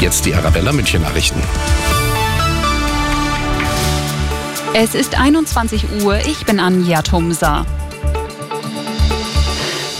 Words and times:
Jetzt 0.00 0.26
die 0.26 0.34
Arabella 0.34 0.72
München 0.72 1.02
Nachrichten. 1.02 1.42
Es 4.74 4.94
ist 4.94 5.18
21 5.18 5.86
Uhr. 6.04 6.18
Ich 6.18 6.46
bin 6.46 6.60
Anja 6.60 7.02
Tumsa. 7.02 7.66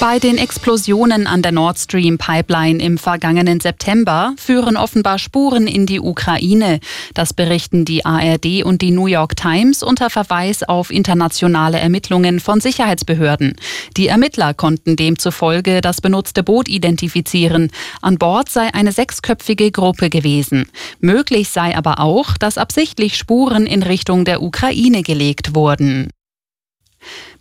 Bei 0.00 0.20
den 0.20 0.38
Explosionen 0.38 1.26
an 1.26 1.42
der 1.42 1.50
Nord 1.50 1.76
Stream 1.76 2.18
Pipeline 2.18 2.80
im 2.80 2.98
vergangenen 2.98 3.58
September 3.58 4.32
führen 4.36 4.76
offenbar 4.76 5.18
Spuren 5.18 5.66
in 5.66 5.86
die 5.86 5.98
Ukraine. 5.98 6.78
Das 7.14 7.34
berichten 7.34 7.84
die 7.84 8.06
ARD 8.06 8.62
und 8.62 8.80
die 8.80 8.92
New 8.92 9.08
York 9.08 9.34
Times 9.34 9.82
unter 9.82 10.08
Verweis 10.08 10.62
auf 10.62 10.92
internationale 10.92 11.80
Ermittlungen 11.80 12.38
von 12.38 12.60
Sicherheitsbehörden. 12.60 13.56
Die 13.96 14.06
Ermittler 14.06 14.54
konnten 14.54 14.94
demzufolge 14.94 15.80
das 15.80 16.00
benutzte 16.00 16.44
Boot 16.44 16.68
identifizieren. 16.68 17.72
An 18.00 18.18
Bord 18.18 18.48
sei 18.50 18.72
eine 18.72 18.92
sechsköpfige 18.92 19.72
Gruppe 19.72 20.10
gewesen. 20.10 20.70
Möglich 21.00 21.48
sei 21.48 21.76
aber 21.76 21.98
auch, 21.98 22.36
dass 22.38 22.56
absichtlich 22.56 23.16
Spuren 23.16 23.66
in 23.66 23.82
Richtung 23.82 24.24
der 24.24 24.42
Ukraine 24.42 25.02
gelegt 25.02 25.56
wurden. 25.56 26.10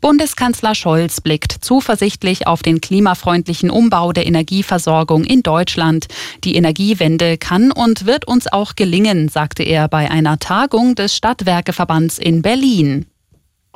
Bundeskanzler 0.01 0.75
Scholz 0.75 1.21
blickt 1.21 1.51
zuversichtlich 1.61 2.47
auf 2.47 2.61
den 2.61 2.81
klimafreundlichen 2.81 3.69
Umbau 3.69 4.13
der 4.13 4.25
Energieversorgung 4.25 5.23
in 5.23 5.43
Deutschland. 5.43 6.07
Die 6.43 6.55
Energiewende 6.55 7.37
kann 7.37 7.71
und 7.71 8.05
wird 8.05 8.27
uns 8.27 8.47
auch 8.47 8.75
gelingen, 8.75 9.29
sagte 9.29 9.63
er 9.63 9.87
bei 9.87 10.09
einer 10.11 10.39
Tagung 10.39 10.95
des 10.95 11.15
Stadtwerkeverbands 11.15 12.19
in 12.19 12.41
Berlin. 12.41 13.07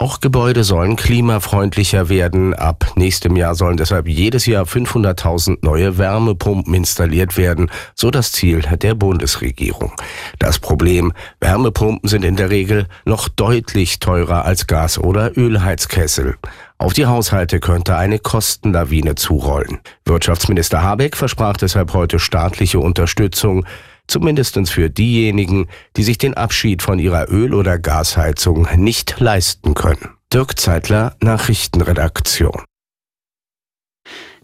Auch 0.01 0.19
Gebäude 0.19 0.63
sollen 0.63 0.95
klimafreundlicher 0.95 2.09
werden. 2.09 2.55
Ab 2.55 2.93
nächstem 2.95 3.35
Jahr 3.35 3.53
sollen 3.53 3.77
deshalb 3.77 4.07
jedes 4.07 4.47
Jahr 4.47 4.65
500.000 4.65 5.59
neue 5.61 5.99
Wärmepumpen 5.99 6.73
installiert 6.73 7.37
werden, 7.37 7.69
so 7.93 8.09
das 8.09 8.31
Ziel 8.31 8.61
der 8.61 8.95
Bundesregierung. 8.95 9.93
Das 10.39 10.57
Problem, 10.57 11.13
Wärmepumpen 11.39 12.09
sind 12.09 12.25
in 12.25 12.35
der 12.35 12.49
Regel 12.49 12.87
noch 13.05 13.29
deutlich 13.29 13.99
teurer 13.99 14.43
als 14.43 14.65
Gas- 14.65 14.97
oder 14.97 15.37
Ölheizkessel. 15.37 16.35
Auf 16.79 16.93
die 16.93 17.05
Haushalte 17.05 17.59
könnte 17.59 17.95
eine 17.95 18.17
Kostenlawine 18.17 19.13
zurollen. 19.13 19.81
Wirtschaftsminister 20.05 20.81
Habeck 20.81 21.15
versprach 21.15 21.57
deshalb 21.57 21.93
heute 21.93 22.17
staatliche 22.17 22.79
Unterstützung 22.79 23.67
zumindest 24.11 24.59
für 24.69 24.89
diejenigen, 24.89 25.67
die 25.97 26.03
sich 26.03 26.17
den 26.17 26.35
Abschied 26.35 26.81
von 26.81 26.99
ihrer 26.99 27.31
Öl- 27.31 27.53
oder 27.53 27.79
Gasheizung 27.79 28.67
nicht 28.75 29.19
leisten 29.19 29.73
können. 29.73 30.09
Dirk 30.33 30.59
Zeitler, 30.59 31.15
Nachrichtenredaktion. 31.21 32.63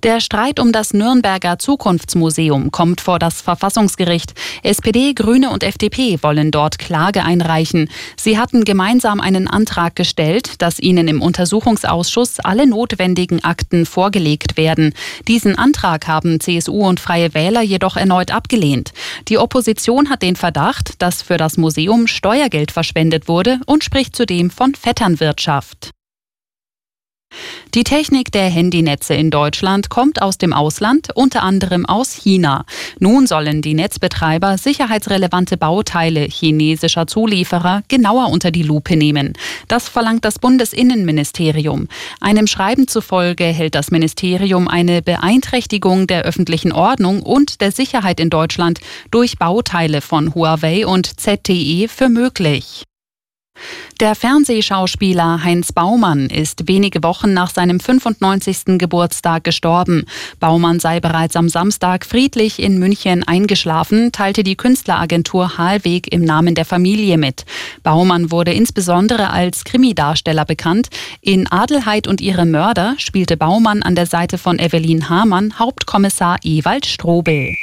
Der 0.03 0.20
Streit 0.20 0.59
um 0.59 0.72
das 0.72 0.94
Nürnberger 0.94 1.58
Zukunftsmuseum 1.58 2.70
kommt 2.70 3.02
vor 3.02 3.17
das 3.17 3.42
Verfassungsgericht. 3.42 4.36
SPD, 4.62 5.16
Grüne 5.16 5.50
und 5.50 5.64
FDP 5.64 6.22
wollen 6.22 6.52
dort 6.52 6.78
Klage 6.78 7.26
einreichen. 7.26 7.89
Sie 8.16 8.38
hatten 8.38 8.64
gemeinsam 8.64 9.20
einen 9.20 9.48
Antrag 9.48 9.95
gestellt, 9.95 10.62
dass 10.62 10.80
ihnen 10.80 11.08
im 11.08 11.23
Untersuchungsausschuss 11.23 12.39
alle 12.39 12.67
notwendigen 12.67 13.44
Akten 13.44 13.88
vorgelegt 13.88 14.56
werden. 14.56 14.94
Diesen 15.28 15.58
Antrag 15.58 16.08
haben 16.08 16.39
CSU 16.39 16.88
und 16.88 17.00
Freie 17.00 17.34
Wähler 17.34 17.64
jedoch 17.64 17.98
erneut 17.98 18.30
abgelehnt. 18.30 18.94
Die 19.30 19.39
Opposition 19.39 20.11
hat 20.11 20.22
den 20.22 20.36
Verdacht, 20.36 21.02
dass 21.02 21.23
für 21.23 21.38
das 21.38 21.58
Museum 21.58 22.06
Steuergeld 22.06 22.70
verschwendet 22.70 23.28
wurde 23.28 23.59
und 23.66 23.84
spricht 23.84 24.16
zudem 24.16 24.52
von 24.52 24.76
Vetternwirtschaft. 24.76 25.97
Die 27.78 27.83
Technik 27.83 28.31
der 28.31 28.50
Handynetze 28.50 29.14
in 29.14 29.30
Deutschland 29.30 29.92
kommt 29.92 30.23
aus 30.23 30.39
dem 30.39 30.52
Ausland, 30.52 31.09
unter 31.14 31.44
anderem 31.44 31.86
aus 31.86 32.11
China. 32.11 32.66
Nun 32.97 33.28
sollen 33.28 33.61
die 33.61 33.75
Netzbetreiber 33.75 34.58
sicherheitsrelevante 34.58 35.58
Bauteile 35.58 36.22
chinesischer 36.22 37.05
Zulieferer 37.05 37.83
genauer 37.88 38.31
unter 38.31 38.50
die 38.50 38.64
Lupe 38.64 38.95
nehmen. 38.95 39.33
Das 39.67 39.89
verlangt 39.89 40.25
das 40.25 40.39
Bundesinnenministerium. 40.39 41.88
Einem 42.20 42.48
Schreiben 42.48 42.88
zufolge 42.88 43.44
hält 43.44 43.76
das 43.76 43.92
Ministerium 43.92 44.67
eine 44.67 45.04
Beeinträchtigung 45.04 46.08
der 46.08 46.23
öffentlichen 46.23 46.71
Ordnung 46.71 47.21
und 47.21 47.61
der 47.61 47.71
Sicherheit 47.71 48.20
in 48.20 48.32
Deutschland 48.32 48.80
durch 49.11 49.38
Bauteile 49.38 50.02
von 50.02 50.33
Huawei 50.33 50.88
und 50.88 51.20
ZTE 51.20 51.88
für 51.89 52.09
möglich. 52.09 52.88
Der 53.99 54.13
Fernsehschauspieler 54.13 55.43
Heinz 55.43 55.71
Baumann 55.71 56.27
ist 56.27 56.67
wenige 56.67 57.02
Wochen 57.02 57.33
nach 57.33 57.49
seinem 57.49 57.80
95. 57.80 58.77
Geburtstag 58.77 59.43
gestorben. 59.43 60.05
Baumann 60.39 60.80
sei 60.80 60.99
bereits 60.99 61.35
am 61.35 61.49
Samstag 61.49 62.05
friedlich 62.05 62.61
in 62.61 62.77
München 62.77 63.23
eingeschlafen, 63.23 64.11
teilte 64.11 64.43
die 64.43 64.55
Künstleragentur 64.55 65.58
Halweg 65.58 66.13
im 66.13 66.23
Namen 66.23 66.53
der 66.53 66.65
Familie 66.65 67.17
mit. 67.17 67.45
Baumann 67.81 68.30
wurde 68.30 68.53
insbesondere 68.53 69.31
als 69.31 69.63
Krimidarsteller 69.63 70.45
bekannt. 70.45 70.89
In 71.21 71.52
Adelheid 71.52 72.08
und 72.08 72.21
ihre 72.21 72.45
Mörder 72.45 72.93
spielte 72.99 73.35
Baumann 73.35 73.81
an 73.81 73.95
der 73.95 74.05
Seite 74.05 74.37
von 74.37 74.59
Evelyn 74.59 75.09
Hamann 75.09 75.58
Hauptkommissar 75.58 76.37
Ewald 76.43 76.85
Strobel. 76.85 77.55